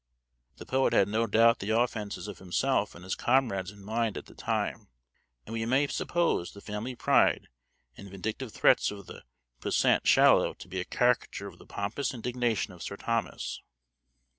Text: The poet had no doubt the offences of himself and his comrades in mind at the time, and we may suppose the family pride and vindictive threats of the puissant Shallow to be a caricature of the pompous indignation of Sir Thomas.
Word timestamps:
The 0.57 0.65
poet 0.65 0.93
had 0.93 1.07
no 1.07 1.27
doubt 1.27 1.59
the 1.59 1.69
offences 1.77 2.27
of 2.27 2.39
himself 2.39 2.95
and 2.95 3.03
his 3.03 3.13
comrades 3.13 3.69
in 3.69 3.83
mind 3.85 4.17
at 4.17 4.25
the 4.25 4.33
time, 4.33 4.87
and 5.45 5.53
we 5.53 5.63
may 5.67 5.85
suppose 5.85 6.53
the 6.53 6.59
family 6.59 6.95
pride 6.95 7.49
and 7.95 8.09
vindictive 8.09 8.51
threats 8.51 8.89
of 8.89 9.05
the 9.05 9.23
puissant 9.59 10.07
Shallow 10.07 10.55
to 10.55 10.67
be 10.67 10.79
a 10.79 10.85
caricature 10.85 11.45
of 11.45 11.59
the 11.59 11.67
pompous 11.67 12.15
indignation 12.15 12.73
of 12.73 12.81
Sir 12.81 12.97
Thomas. 12.97 13.61